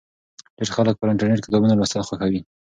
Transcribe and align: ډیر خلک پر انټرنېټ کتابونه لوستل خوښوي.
ډیر 0.57 0.69
خلک 0.75 0.95
پر 0.97 1.07
انټرنېټ 1.09 1.39
کتابونه 1.45 1.73
لوستل 1.75 2.03
خوښوي. 2.07 2.41